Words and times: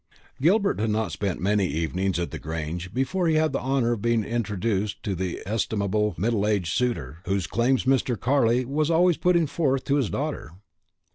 Gilbert 0.41 0.79
had 0.79 0.89
not 0.89 1.11
spent 1.11 1.39
many 1.39 1.67
evenings 1.67 2.17
at 2.17 2.31
the 2.31 2.39
Grange 2.39 2.91
before 2.91 3.27
he 3.27 3.35
had 3.35 3.53
the 3.53 3.59
honour 3.59 3.91
of 3.91 4.01
being 4.01 4.23
introduced 4.23 5.03
to 5.03 5.13
the 5.13 5.43
estimable 5.45 6.15
middle 6.17 6.47
aged 6.47 6.73
suitor, 6.75 7.19
whose 7.25 7.45
claims 7.45 7.83
Mr. 7.83 8.19
Carley 8.19 8.65
was 8.65 8.89
always 8.89 9.19
setting 9.21 9.45
forth 9.45 9.83
to 9.85 9.97
his 9.97 10.09
daughter. 10.09 10.53